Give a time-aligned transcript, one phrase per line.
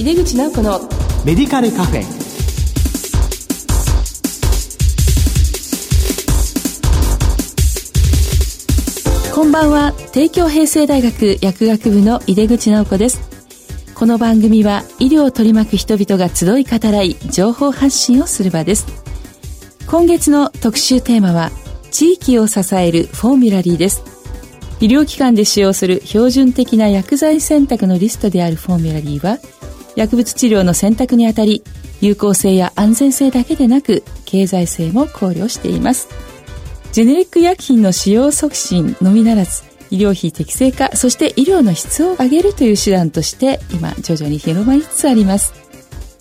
[0.00, 0.80] 井出口直子の
[1.26, 2.02] メディカルカフェ。
[9.34, 9.92] こんばんは。
[10.14, 13.20] 帝京平成大学薬学部の井出口直子です。
[13.94, 18.86] この番組は医療を取り巻く人々が集い語らい情報発信をする場です。
[19.86, 21.50] 今月の特集テーマは
[21.90, 24.02] 地域を支えるフォーミュラリーです。
[24.80, 29.36] 医療機関で使用する標準的な薬剤選択のリストであるフォーミュラリーは
[29.96, 31.62] 薬物治療の選択にあたり
[32.00, 36.08] 有効性や安全性だけでなく経済性も考慮しています。
[36.92, 45.54] ジェネリック薬品の使用促進のみならず医療費適正化そして医療の質を上げるという手段として今徐々に広まりつつあります。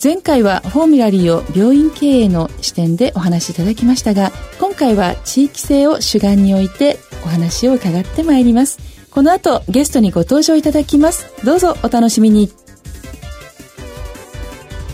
[0.02, 8.80] 前回はフォーミュラリーを病院経営の視点でお話しいただきましたが今回は地域性を主眼に置いてお話を伺ってまいります。
[9.12, 11.26] この後ゲストにご登場いただきます。
[11.46, 12.69] どうぞお楽しみに。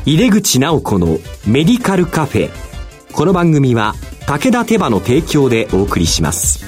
[0.07, 1.17] 入れ口直子の
[1.47, 2.51] メディカルカフェ。
[3.11, 3.95] この番組は
[4.27, 6.63] 武田手羽の提供でお送りします。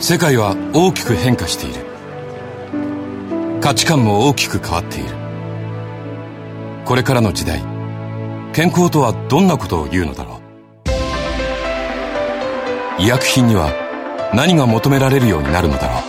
[0.00, 1.86] 世界は大きく変化している。
[3.60, 5.10] 価値観も大きく変わっている。
[6.84, 7.62] これからの時代
[8.52, 10.40] 健康とはどんなことを言うのだろ
[12.98, 13.02] う。
[13.02, 13.86] 医薬品には
[14.34, 16.02] 何が求められるようになるのだろう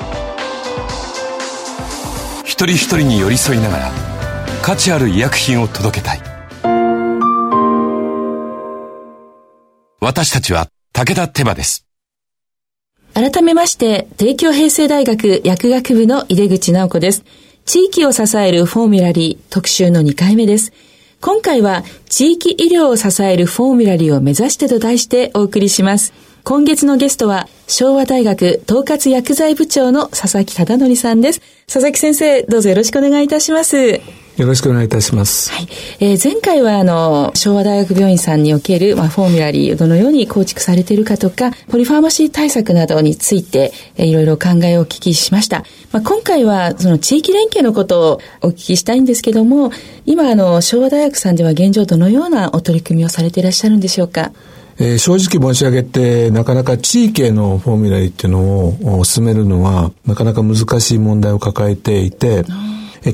[2.43, 3.91] 一人一人に寄り添いながら
[4.61, 6.21] 価値ある医薬品を届けたい
[10.01, 11.85] 私たちは武田手羽です
[13.13, 17.25] 改めまして、帝京平成大学薬学部の井出口直子です。
[17.65, 20.71] 地域を支えるフォーミュラリー特集の2回目です。
[21.19, 26.13] 今回は地域医療を支えるフォーミュラリーを目指してと題してお送りします。
[26.49, 31.41] 今月のゲストは昭和大学統括薬剤部長の佐々木忠則さんです。
[31.67, 33.77] 佐々木先生、どうぞよろしくお願いいたします。
[33.77, 34.01] よ
[34.47, 35.51] ろしくお願いいたします。
[35.51, 35.67] はい。
[35.99, 45.65] えー、前回はあの、昭和大学病院さんにおける、まあ、フォーミュラリーをどのように構築されているかとか、ポリファーマシー対策などについて、えー、いろいろ考えをお聞きしました。
[45.91, 49.71] まあ、今回はその地域連携のことをお聞きしたいんですけども、
[50.07, 54.31] 今あの、昭和大学さんでは現状どのようなお取り組みをされていらっしゃるんでしょうか？
[54.81, 62.45] えー、正直申し上げて、なかなか地域へのフォーミュラリーっていうのを進めるのは、なかなか難しい問題を抱えていて、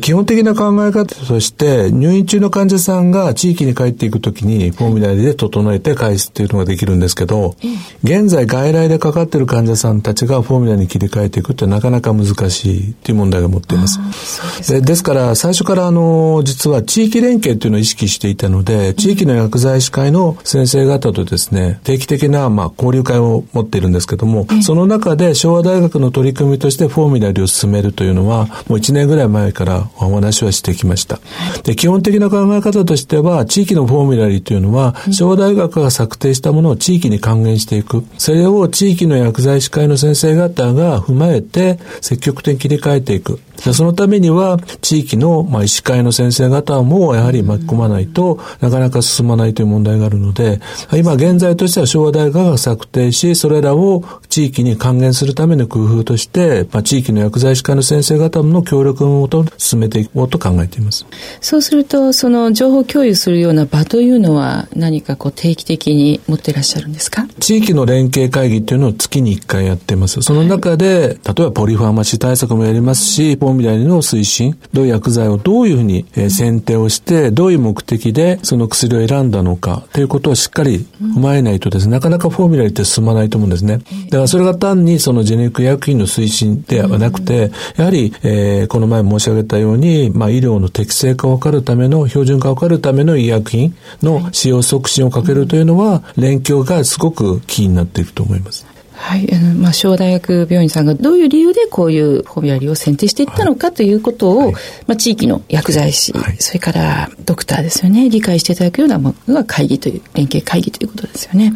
[0.01, 7.55] 基本的な考え方として、入院中の患者さんが地域に帰っていくときに、フォーミュラリで整えて返すっていうのができるんですけど、
[8.03, 14.71] 現在外来でかかっている患者さんたちがフォーミュラに切り替えていくってなかなか難しいっていう問題が持っています。
[14.71, 31.19] でですから、最初からあの、実は地域連携っていうのを意識していたので、地域の薬剤師会の先生方とですね、定期的な、まあ、交流会を持っているんですけども、その中で昭和大学の取り組みとしてフォーミュラリを進めるというのは、もう1年ぐらい前からお話はしてきました。
[31.63, 38.03] で、基本的な考え方としては、地域のフォーミュラリーというのは、昭和大学が策定したものを地域に還元していく。
[38.17, 43.39] それを地域の薬剤師会の先生方が踏まえて、積極的に切り替えていく。
[43.63, 50.59] でそのためには、地域の、まあ、医師会の先生方もやはり巻き込まないとなかなか進まないという問題があるので、
[50.93, 61.05] 今現在としては昭和大学が策定し、それらを地域に還元するための工夫として、まあ、地域の薬剤師会の先生方の協力のもと進めていこうと考えています。
[61.41, 67.27] そうすると、その情報共有するような場というのは何かこう定期的に持っていらっしゃるんですか？
[67.39, 70.21] 地域の連携会議っていうのを月に1回やってます。
[70.21, 71.17] その中で、はい、例え
[71.47, 83.81] ばポリファーマシー対策もやりますし、フォーミュラリの推進、どういう薬剤をどういうふうに、えー、選定をして、どういう目的でその薬を選んだのかということをしっかり踏まえないとですね、なかなかフォーミュラリって進まないと思うんですね。
[84.05, 98.74] だからそれが単にそのジェネリック薬品の推進ではなくて、やはり、えー、この前申し上げたように、まあ医療の適正化を図るための、標準化を図るための医薬品の使用促進をかけるというのは、連携がすごくキーになっていくと思います。
[98.95, 104.53] はい、あの、まあ、昭和大学病院さんがどういう理由でこういうフォミュラリーを選定していったのかということを、はい、
[104.87, 111.53] まあ、地域の薬剤師、はい、それからドクターですよね、理解していただくようなものが会議という、連携会議ということですよね。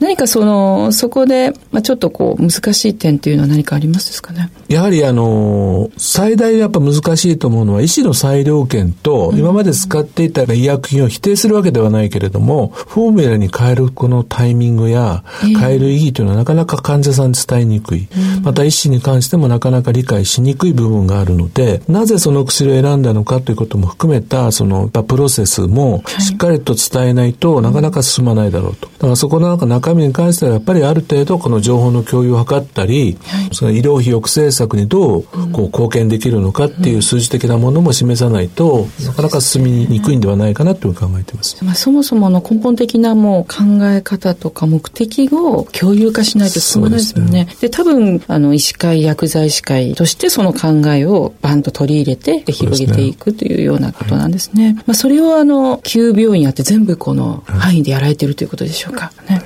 [0.00, 4.50] 何かその、そこで、まあ、ちょっとこう、難しい点というのは何かありますですかね？
[4.68, 18.08] やはりあの、最大やっぱ難しいと思うのは、医師の裁量権と、今まで使っていた医薬品を否定するわけではないけれども、フォーミュラに変えるこのタイミングや、変える意義というのはなかなかか患者さんに伝えにくい。
[18.42, 28.88] また医師に関してもなかなか理解しにくい部分があるので、なぜその薬を選んだのかということも含めた、その、プロセスもしっかりと伝えないとなかなか進まないだろうと。
[28.88, 33.16] だからそこの中身に関してはやっぱりある程度この情報の共有を図ったり、
[33.52, 41.64] その医療費抑制策にどうこう貢献できるのかっていう数字的なものも示さないと、なかなか進みにくいんではないかなと考えています。
[41.64, 47.48] まあ、そもそもの根本的なもう考え方とか目的を共有化しないと進まないですよね。
[47.60, 54.74] で、多分、あの、医師会、薬剤師会としてその考えをバンと取り入れて広げていくというようなことなんですね。
[54.86, 59.12] まあ、それをあの、旧病院あって全部この範囲でやられているということでしょうか。
[59.28, 59.42] ね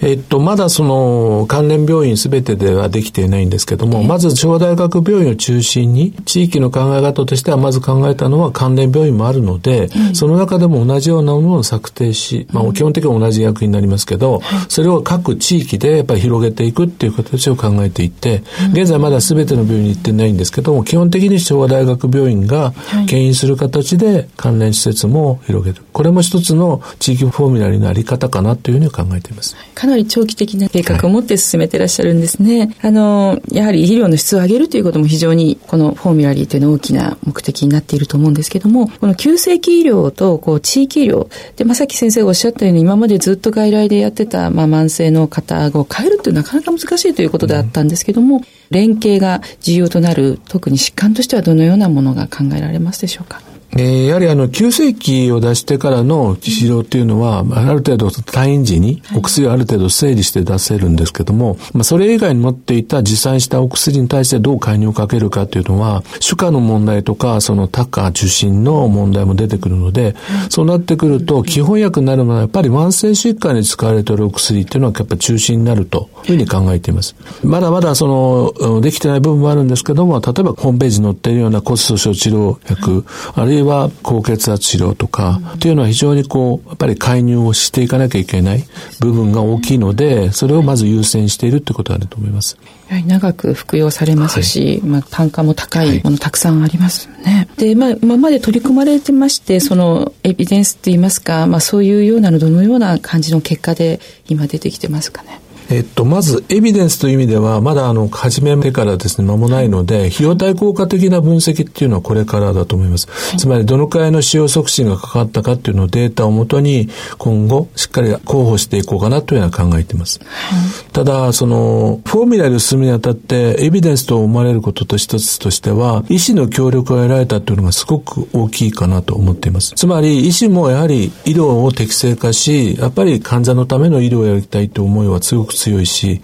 [0.00, 18.42] えっと、まだその関連病院すべてではできていないんですけども、まず超大学病院を中心に、地域の考え方としてはまず考えたのは関連病院もあるので、その中でも同じようなものを策定し、まあ基本的には同じ役になりますけど、それを各地域でやっぱり広げていくっていう形を考えていて、
[18.72, 22.72] 現在まだすべての病院に行ってないんですけども、基本的に昭和大学病院が
[23.06, 25.82] 牽引する形で関連施設も広げる。
[25.92, 29.56] これも一つの地域フォーミュラリーのあり方かなというふうに考えています。
[29.74, 32.58] かなり長期的な計画を持って進めてらっしゃるんですね。
[32.58, 53.49] はい、あの、やはり医療の質を上げるということも非常にこのフォーミュラリーというのは大きな目的になっていると思うんですけども、この急性期医療とこう地域医療で、ま、さき先生がおっしゃったように今までずっと外来でやってた、まあ、慢性の方を変えるってなかなか難しいということであったんですけども、うん、連携が重要となる特に疾患としてはどのようなものが考えられますでしょうか？
[53.72, 70.16] えー、やはりあの、急性期を出してからの治療っていうのは、ある程度退院時にお薬をある程度整理して出せるんですけども、まあ、それ以外に持っていた持参したお薬に対してどう介入をかけるかっていうのは、主荷の問題とか、その多価受診の問題も出てくるので、
[70.48, 77.14] そうなってくると、基本薬になるのはやっぱり慢性疾患に使われているお薬っていうのはやっぱり中心になるというふうに考えています。
[77.44, 88.64] まだまだその、できてない部分もあるんですけども、例えばホームページに載っているような骨粗鬆治療薬、あるいは高血圧治療とか、っていうのは非常にこう、やっぱり介入をしていかなきゃいけない
[89.00, 92.56] 部分が大きいので、それをまず優先しているってことあると思います。
[92.88, 97.48] やはり長く服用されますし、はい、まあ単価も高いものたくさんありますよね。
[97.48, 105.40] はい、で、まあ今まで取り組まれてまして、そのエビデンスって言いますか、まあそういうようなのどのような感じの結果で今出てきてますかね？
[105.70, 113.06] えっと、まず、エビデンスという意味では、まだあの、始めてからですね、間もないので、費用対効果的な分析っていうのはこれからだと思います。
[113.08, 116.88] はい、つまり、どのくらいの使用促進がかかったかっていうのをデータをもとに、
[117.18, 120.18] 今後、しっかり候補していこうかなというのは考えています。
[120.18, 129.72] はい、ただ、その、フォーミュラルを進むにあたって、エビデンスと思われることと一つとしては、医師の協力を得られたというのがすごく大きいかなと思っています。
[129.76, 136.20] つまり、医師もやはり医療を適正化し、やっぱり患者のための医療をやりたいという思いはすごく強いし、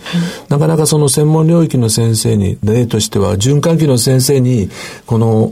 [0.49, 4.71] なかなかその専門領域の先生に、例としては、循環器の先生に、
[5.07, 5.51] この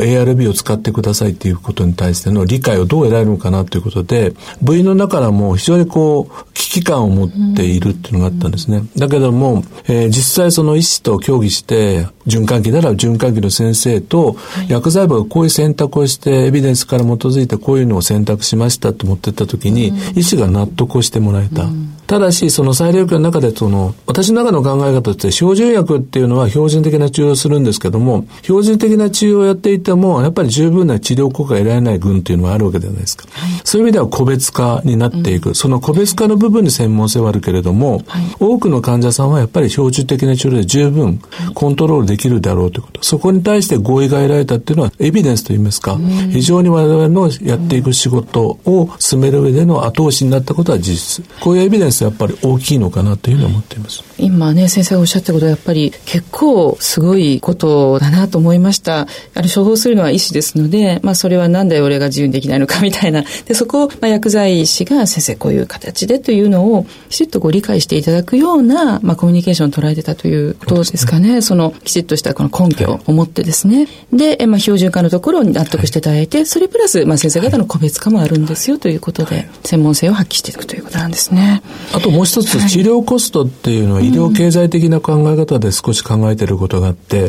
[0.00, 8.82] ARB を使ってくださいっていうことに対しての理解をどう得られるのかなということで、部員の中からも非常にこう、危機感を持っているっていうのがあったんですね。
[8.96, 14.36] だけども、えー、実際その医師と協議して、循環器なら循環器の先生と、
[14.68, 21.68] 薬剤部がこういう選択をして、エビデンスから基づいてこういうのを選択しましたと思ってった時に、医師が納得をしてもらえた。
[22.06, 33.26] ただし、その裁量権の中で、その、私の中の考え方として、標準薬っていうのは標準的な治療をするんですけども、標準的な治療をやっていても、やっぱり十分な治療効果が得られない群っていうのはあるわけじゃないですか。
[33.30, 35.50] はい、そういう意味では個別化になっていく。
[35.50, 41.20] うん、その個別化の部分に専門性はあるけれども、はい、多くの患者さんはやっぱり標準的な治療で十分
[41.54, 43.02] コントロールできるだろうということ。
[43.02, 51.24] そこに対して合意が得られたっていうのは、エビデンスといいますか、うん、非常に我々のやっていく仕事を進める上での後押しになったことは事実。
[51.40, 54.02] こういうエビデンスはやっぱり大きいのかなというふうに思っています。
[54.18, 59.06] 今ね、先生がおっしゃったことはやっぱり結構すごいことだなと思いました。
[59.34, 63.24] あれ処方するのは医師ですので、まあそれはなんで俺が自由にできないのかみたいな。
[63.46, 71.42] で、そこを、まあ、薬剤師が先生こういう形でというのをきちっとご理解していただくような、まあコミュニケーションを捉えてたということですかね。
[71.42, 73.88] そ、ね、のきちっとしたこの根拠を持ってですね。
[74.12, 81.62] で、まあ標準化のところに納得していただいて、はい、それプラス、まあ先生方の個別化もあるんですよということで、専門性を発揮していくということなんですね。
[81.92, 87.28] あともう一つ、治療コストっていうのは医療経済的な考え方で少し考えていることがあって、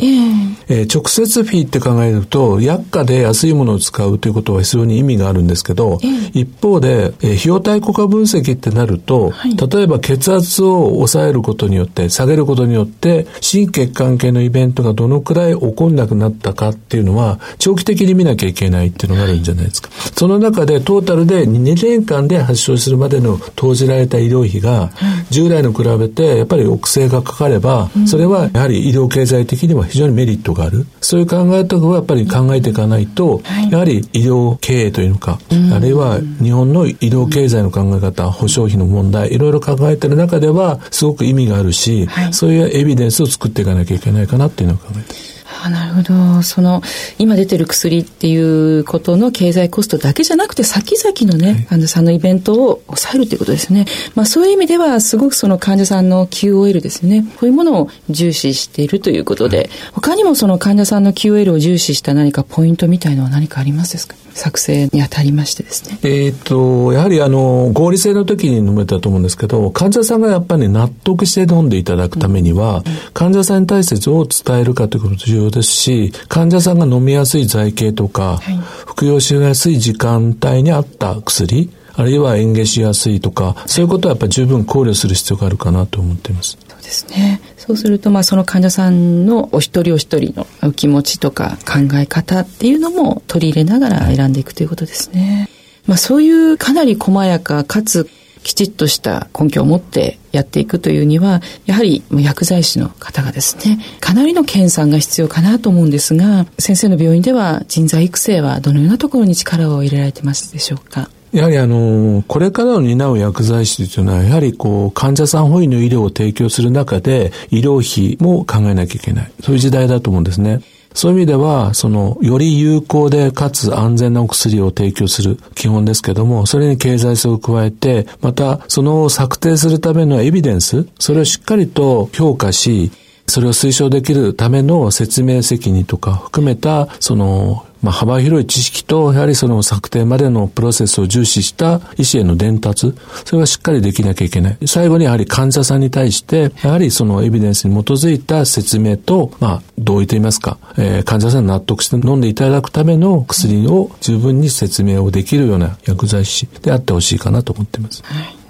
[0.67, 19.89] えー、直接フィーって考えると、薬価で安いものを使うということは非常に意味があるんですけど、えー、一方で、えー、費用対効果分析ってなると、はい、例えば血圧を抑えることによって、下げることによって、心血管系のイベントがどのくらい起こんなくなったかっていうのは、長期的に見なきゃいけないっていうのがあるんじゃないですか。
[19.89, 24.91] はい、その中でトータルで2年間で発症するまでの投じられた医療費が、
[25.29, 30.85] 従来の比べてやっぱり抑制がかかれば、それはやはり医療経済的には非常にメリットがある。
[31.01, 35.39] そういう考え方はやっぱり考えていかないと、やはり医療経営というのか、
[35.73, 45.44] あるいは日本の医療経済の考え方、保障費の問題、いろいろ考えてる中では、すごく意味があるし、そういうエビデンスを作っていかなきゃいけないかなっていうのを考えて。
[45.65, 46.43] あなるほど。
[46.43, 46.83] その、
[47.17, 48.35] 今出てる薬ってい
[48.79, 53.85] うことの経済コストだけじゃなくて、先々のね、患者さんのイベントを抑えるということですね。
[54.13, 57.25] まあそういう意味では、すごくその患者さんの QOL ですね。
[57.37, 64.15] こういうものを重視しているということで、はい、他にもその患者さんの QOL を重視した何かポイントみたいのは何かありますですか？
[64.35, 65.97] 作成にあたりましてですね。
[66.03, 86.57] えっ、と、やはりあの、合理性の時に述べたと思うんですけど、患者さんがやっぱり納得して飲んでいただくためには、うん、患者さんに対してどう伝えるかということ重要ですし、患者さんが飲みやすい剤形とか、はい、服用しやすい時間帯に合った薬、あるいは嚥下しやすいとか、そういうことはやっぱり十分考慮する必要があるかなと思っています。
[86.67, 87.41] そうですね。
[87.57, 95.49] そうすると、まあ、その患者さんのお一人お一人のお気持ちとか考え方っていうのも取り入れながら選んでいくということですね。
[95.87, 98.09] まあ、そういうかなり細やかかつ
[98.45, 111.09] きちっとした根拠を持ってやっていくというには、やはり薬剤師の方がですね、かなりの研鑽が必要かなと思うんですが、先生の病院では人材育成はどのようなところに力を入れられてますでしょうか？
[111.31, 119.31] やはりあの、これからの担う薬剤師というのは、やはりこう、患者さん本位の医療を提供する中で、医療費も考えなきゃいけない。
[119.41, 120.61] そういう時代だと思うんですね。
[120.95, 132.91] そういう意味では、その、より有効でかつ安全なお薬を提供する基本ですけども、それに経済性を加えて、また、その策定するためのエビデンス、それをしっかりと評価し、
[133.27, 142.93] それを推奨できるための説明責任とか含めた、その、まあ、幅広い知識と、やはりその策定までのプロセスを重視した医師への伝達、
[143.25, 144.57] それがしっかりできなきゃいけない。
[144.65, 158.03] 最後にやはり患者さんに対して、やはりそのエビデンスに基づいた説明と、まあ、同意と言いますか、えー、患者さんに納得して飲んでいただくための薬を十分に説明をできるような薬剤師であってほしいかなと思っています。
[158.03, 158.44] はい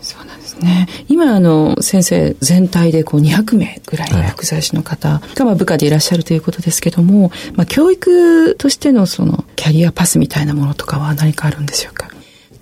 [0.59, 0.87] ね。
[1.07, 12.09] 今、あの、先生全体でこう200名ぐらいの薬剤師の方が、まあ、部下でいらっしゃるということですけども、まあ、教育としてのその、キャリアパスみたいなものとかは何かあるんでしょうか？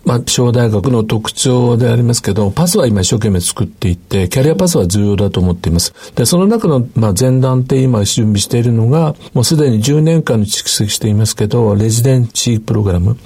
[0.05, 5.93] まあ、小大学の特徴でありますけど、パスは今一生懸命作っていって、キャリアパスは重要だと思っています。
[6.15, 13.11] で、その中の、まあ、前段って今準備しているのが、もうすでに10年間の蓄積していますけど、レジデンシープログラム。
[13.11, 13.17] はい、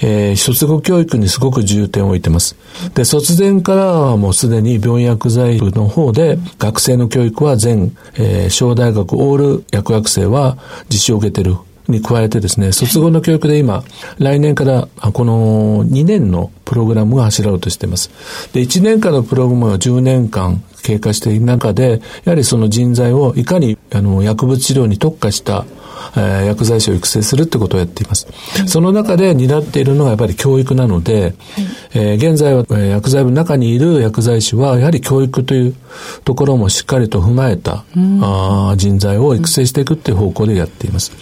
[0.00, 2.56] えー、卒業教育にすごく重点を置いてます。
[2.94, 10.56] で、卒前からはもうすでに病院薬剤部の方で、学生の教育は全、えー、小大学オール薬学生は
[10.88, 11.56] 実施を受けている
[11.88, 13.84] に加えてですね、卒業の教育で今、
[14.18, 18.10] 来年からこの2年のプログラムが走ろうとしています。
[18.52, 25.64] で、1年間のプログラムが10年間経過している中で、やはりその人材をいかにあの薬物治療に特化した
[26.16, 28.26] えー、薬剤師を育成するってことをやっています。
[28.66, 31.34] その中で担っているのがやっぱり教育なので、はい、
[31.94, 35.74] えー、現在は、えー、薬剤部の中にいる薬剤師はやはり教育という
[36.24, 41.12] ところもしっかりと踏まえた、うん、あ人材を育成していくっていう方向でやっています。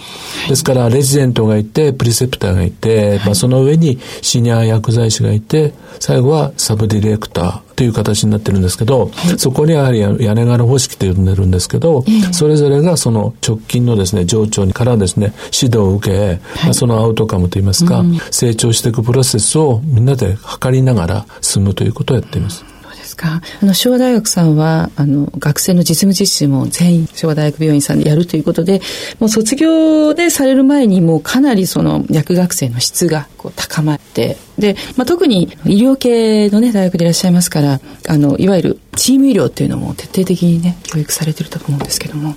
[0.49, 22.65] ですから、レジデントがいて、プリセプターがいて、まあ、その上にシニア薬剤師がいて、最後はサブディレクター、という形になってるんですけど、はい、そこにやはり屋根柄方式と呼んでるんですけど、それぞれがその直近のですね、上長にからですね、指導を受け、はい、まあ、そのアウトカムといいますか、うん、成長していくプロセスをみんなで測りながら進むということをやっています。
[23.13, 23.43] ですか？
[23.61, 28.81] あの、昭和大学さんは、あの、学生の実務実習も全員昭和大学病院さんでやるということで、
[29.21, 42.35] もう卒業でされる前にもうかなりその薬学生の質がこう高まって、で、まあ、特に医療系のね、大学でいらっしゃいますから、あの、いわゆるチーム医療っていうのも徹底的にね、教育されてると思うんですけども、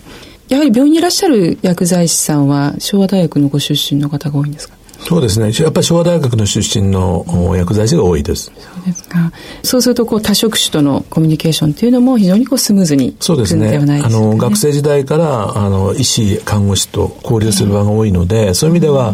[0.50, 4.75] やはり病院にいらっしゃる薬剤師さんは昭和大学のご出身の方が多いんですか？
[5.08, 5.52] そうですね。
[5.52, 8.46] やっぱり昭和大学の出身の薬剤師が多いです。
[8.46, 9.32] そうですか。
[9.64, 13.78] そうすると、こう、多職種とのコミュニケーションっていうのも非常にこうスムーズにそうですね。
[13.78, 19.14] あの、学生時代から、あの、医師、看護師と交流する場が多いので、そういう意味では、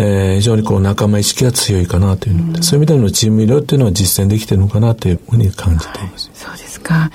[0.00, 6.28] えー、非常にこう仲間意識が強いかなというので、うん、そういう意味でのチーム医療っていうのは実践できてるのかなというふうに感じています。
[6.28, 7.10] はい、そうですか。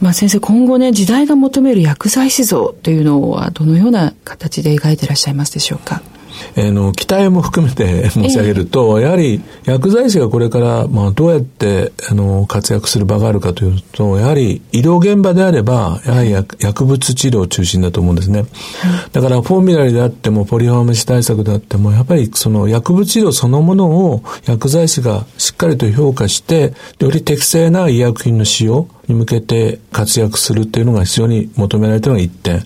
[0.00, 6.00] まあ先生、今後ね、時代が求める薬剤師像というのはどのような形で描いていらっしゃいますでしょうか？
[6.56, 18.48] えー、の期待も含めて 申し上げると、えー、やはり薬剤師がこれから、まあ、どうやってあの活躍する場があるかというとやはり医療現場であればやはり薬物治療中心だと思うんですね、はい、
[19.12, 32.64] だからフォーミュラリであってもポリファーマシ対策であってもやっぱりその薬物治療そのものを薬剤師がしっかりと評価してより適正な医薬品の使用に向けて活躍するっていうのが非常に求められているのが一点、はい、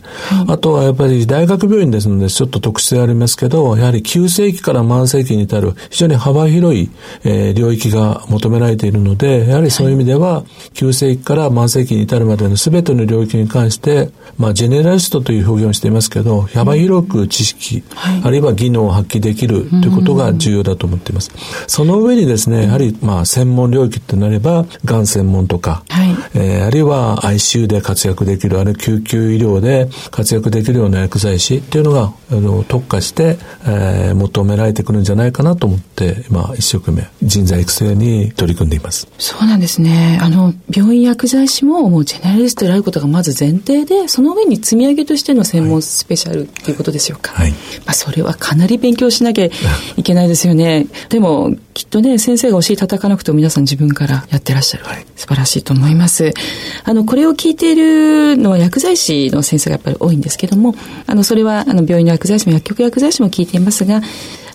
[0.48, 6.90] あとはやっぱり大学病院ですのでちょっと特殊でありますけどやはり急性期から慢性期に至る非常に幅広い、
[7.24, 10.44] えー、領域が求められているのでやはりそういう意味では、
[10.74, 21.30] 急性期から慢性期に至るまでの全ての領域に関してまあジェネラリストという表現をしていますけど幅広く知識、はい、あるいは技能を発揮できるということが重要だと思っています。
[21.66, 39.08] その上にですねやはりまあ専門領域となればがん専門とか、はいえー、あるいは ICU で活躍できる、あるいは救急医療で活躍できるような薬剤師っていうのが、あの、特化して、えー、求められてくるんじゃないかなと思って、今、一生懸命人材育成に取り組んでいます。
[39.18, 40.18] そうなんですね。
[40.22, 47.32] あの、病院薬剤師ももうジェネラリストであることがまず前提で、その上に積み上げとしての専門スペシャルっていうことでしょうか。
[47.32, 47.50] はい。
[47.50, 49.48] まあ、それはかなり勉強しなきゃ
[49.96, 50.86] いけないですよね。
[51.08, 54.84] でも、きっとね、先生がお尻叩かなくても皆さん自分からやってらっしゃる。
[54.84, 56.21] はい、素晴らしいと思います。
[56.84, 60.74] あの、これを聞いているのは薬剤師の先生がやっぱり多いんですけども、
[61.06, 64.00] あの、それは、あの、病院の薬剤師も薬局薬剤師も聞いていますが、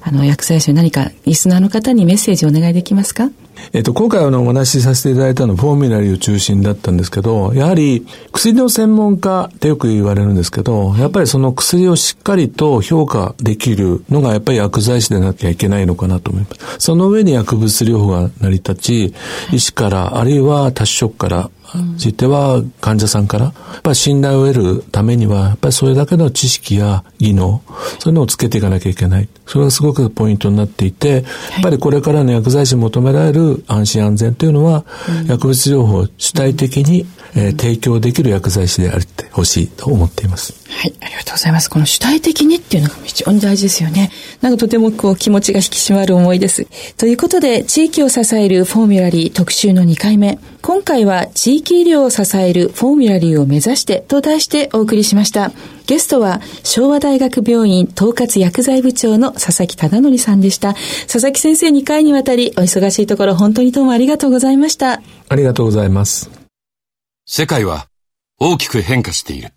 [0.01, 3.29] あの、薬剤師何かリスナーの方にメッセージをお願いできますか？
[3.73, 16.75] えっと、今回あの、お話しさせていただいたのはフォーミュラリーを中心だったんですけど、やはり薬の専門家ってよく言われるんですけど、やっぱりその薬をしっかりと評価できるのがやっぱり薬剤師でなきゃいけないのかなと思います。
[16.77, 19.13] その上に薬物療法が成り立ち、
[19.51, 21.49] 医師から、あるいは多種職から
[21.97, 27.61] ついては患者さんから、やっぱり信頼を得るためには、やっぱりそれだけの知識や技能、
[27.99, 29.27] そういうのをつけていかなきゃいけない。
[29.45, 31.23] それがすごくポイントになっていて、やっ
[31.63, 34.85] ぱりこれからの薬剤師に求められる安心安全というのは、
[35.27, 37.05] 薬物療法を主体的に、
[37.35, 40.53] えー、提供できる薬剤師であってほしいと思っています。
[40.69, 41.69] はい、ありがとうございます。
[41.69, 44.11] この主体的にっていうのが非常に大事ですよね。
[44.41, 46.67] なんかとてもこう気持ちが引き締まる思いです。
[46.97, 50.39] ということで、地域を支えるフォーミュラリー特集の2回目。
[50.61, 55.51] 今回は地域医療を支えるフォーミュラリーを目指してと題してお送りしました。
[55.87, 60.75] ゲストは昭和大学病院統括薬剤部長の佐々木忠則さんでした。
[60.75, 65.01] 佐々木先生2回にわたりお忙しいところ本当にどうもありがとうございました。
[65.29, 66.29] ありがとうございます。
[67.25, 67.87] 世界は
[68.39, 69.49] 大きく変化している。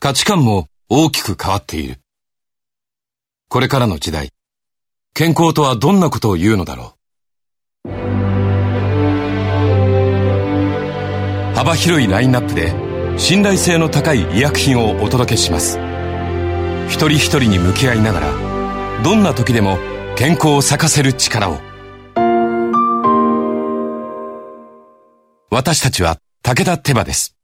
[0.00, 2.00] 価値観も大きく変わっている。
[3.48, 4.30] これからの時代、
[5.14, 6.99] 健康とはどんなことを言うのだろう。
[11.60, 12.72] 幅広いラインナップで
[13.18, 15.78] 信頼性の高い医薬品をお届けします。
[16.88, 19.76] 一人一人に向き合いながら、どんな時でも
[20.16, 21.58] 健康を咲かせる力を。
[25.50, 27.36] 私たちは武田手羽です。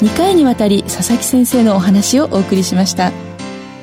[0.00, 3.12] 2回にわたり佐々木先生のお話をお送りしました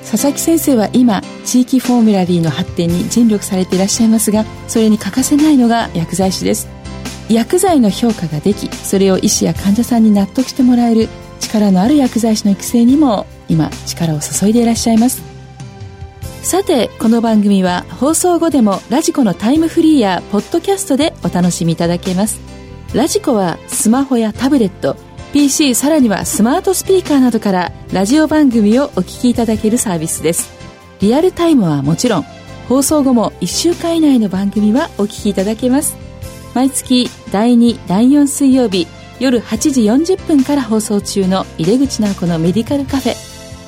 [0.10, 6.68] 佐々木先生は今地域フォーミュラリーの発展に尽力されていらっしゃいますがそれに欠かせないのが薬剤師です。
[7.30, 11.08] 薬剤の評価ができそれを医師や患者さんに納得してもらえる
[11.40, 15.24] 力のある薬剤師の育成にも今力を注いでいらっしゃいます。
[16.44, 22.42] さてこの番組は放送後でもラジコのタイムフリーやポッドキャストでお楽しみいただけます。
[22.94, 24.98] ラジコはスマホやタブレット
[25.34, 30.54] PC さらにはスマートスピーカーなどからラジオ番組をお聞きいただけるサービスです。
[31.02, 32.26] リアルタイムはもちろん
[32.70, 35.98] 放送後も1週間以内の番組はお聞きいただけます。
[36.54, 38.88] 毎月第2第4水曜日
[39.20, 39.82] 夜8時
[40.14, 43.16] 40分から放送中の井出口直子のメディカルカフェ。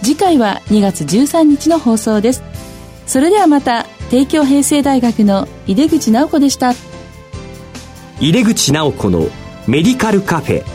[0.03, 2.43] 次回は2月13日の放送です。
[3.07, 6.73] それではまた帝京平成大学の井出口直子でした。
[8.19, 9.25] 井出口直子の
[9.67, 10.74] メディカルカフェ。